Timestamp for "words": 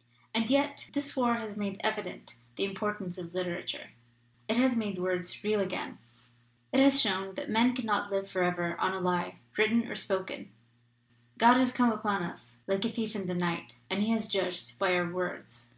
5.00-5.42, 15.10-15.72